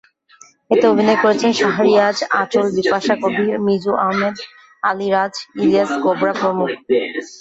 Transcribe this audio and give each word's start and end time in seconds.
এতে 0.71 0.85
অভিনয় 0.87 1.19
করেছেন 1.23 1.51
শাহরিয়াজ, 1.59 2.17
আঁচল, 2.41 2.65
বিপাশা 2.77 3.15
কবির, 3.21 3.53
মিজু 3.65 3.91
আহমেদ, 4.03 4.35
আলীরাজ, 4.83 5.33
ইলিয়াস 5.63 5.91
কোবরা 6.03 6.33
প্রমুখ। 6.41 6.69